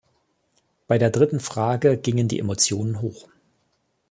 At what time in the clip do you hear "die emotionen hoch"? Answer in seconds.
2.27-3.29